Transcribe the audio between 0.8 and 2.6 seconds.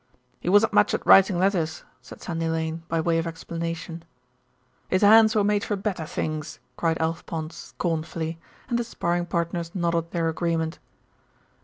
at writing letters," said Sandy